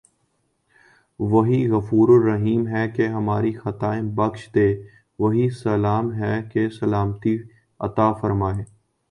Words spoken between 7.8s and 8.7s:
عطافرمائے